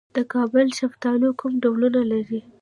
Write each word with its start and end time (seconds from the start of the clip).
د 0.15 0.17
کابل 0.33 0.67
شفتالو 0.79 1.29
کوم 1.39 1.53
ډولونه 1.63 2.01
لري؟ 2.11 2.41